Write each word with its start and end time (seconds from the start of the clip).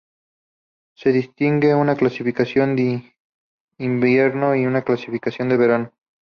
Se 0.95 1.11
distingue 1.11 1.75
una 1.75 1.95
clasificación 1.95 2.75
de 2.75 3.13
invierno 3.77 4.55
y 4.55 4.65
una 4.65 4.81
clasificación 4.81 5.47
de 5.47 5.57
verano. 5.57 5.93